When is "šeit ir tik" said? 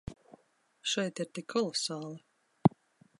0.93-1.47